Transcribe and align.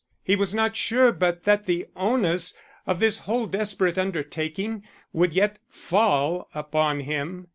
He 0.23 0.35
was 0.35 0.51
not 0.51 0.75
sure 0.75 1.11
but 1.11 1.43
that 1.43 1.67
the 1.67 1.85
onus 1.95 2.55
of 2.87 2.99
this 2.99 3.19
whole 3.19 3.45
desperate 3.45 3.99
undertaking 3.99 4.83
would 5.13 5.33
yet 5.33 5.59
fall 5.69 6.49
upon 6.55 7.01
him. 7.01 7.49